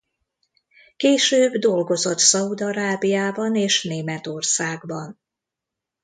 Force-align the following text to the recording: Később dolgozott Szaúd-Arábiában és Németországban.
Később 0.97 1.53
dolgozott 1.53 2.19
Szaúd-Arábiában 2.19 3.55
és 3.55 3.83
Németországban. 3.83 5.19